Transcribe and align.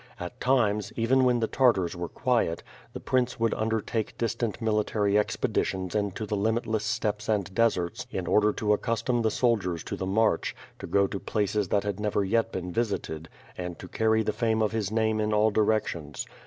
At 0.19 0.39
times, 0.39 0.91
even 0.95 1.25
when 1.25 1.41
the 1.41 1.47
Tartars 1.47 1.95
were 1.95 2.09
quiet, 2.09 2.63
the 2.91 2.99
prince 2.99 3.39
would 3.39 3.53
under 3.53 3.79
take 3.79 4.17
distant 4.17 4.59
military 4.59 5.15
expeditions 5.15 5.93
into 5.93 6.25
the 6.25 6.35
limitless 6.35 6.83
steppes 6.83 7.29
and 7.29 7.53
deserts, 7.53 8.07
in 8.09 8.25
order 8.25 8.51
to 8.53 8.73
accustom 8.73 9.21
the 9.21 9.29
soldiers 9.29 9.83
to 9.83 9.95
the 9.95 10.07
march, 10.07 10.55
to 10.79 10.87
go 10.87 11.05
to 11.05 11.19
places 11.19 11.67
that 11.67 11.83
had 11.83 11.99
never 11.99 12.23
yet 12.23 12.51
been 12.51 12.71
visited, 12.71 13.29
and 13.55 13.77
to 13.77 13.87
carry 13.87 14.23
the 14.23 14.33
fame 14.33 14.63
of 14.63 14.71
his 14.71 14.89
name 14.91 15.19
in 15.19 15.33
all 15.33 15.51
directions. 15.51 16.25